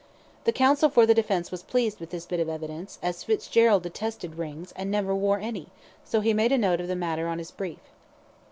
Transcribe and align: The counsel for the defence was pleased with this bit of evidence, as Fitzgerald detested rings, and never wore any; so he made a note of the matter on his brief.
The 0.45 0.51
counsel 0.51 0.89
for 0.89 1.05
the 1.05 1.13
defence 1.13 1.51
was 1.51 1.61
pleased 1.61 1.99
with 1.99 2.09
this 2.09 2.25
bit 2.25 2.39
of 2.39 2.49
evidence, 2.49 2.97
as 3.03 3.23
Fitzgerald 3.23 3.83
detested 3.83 4.33
rings, 4.39 4.73
and 4.75 4.89
never 4.89 5.13
wore 5.13 5.37
any; 5.37 5.67
so 6.03 6.21
he 6.21 6.33
made 6.33 6.51
a 6.51 6.57
note 6.57 6.81
of 6.81 6.87
the 6.87 6.95
matter 6.95 7.27
on 7.27 7.37
his 7.37 7.51
brief. 7.51 7.81